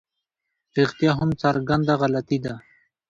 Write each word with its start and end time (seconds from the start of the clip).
رښتیا 0.77 1.11
هم 1.19 1.29
څرګنده 1.41 1.93
غلطي 2.01 2.37
ده. 2.45 2.53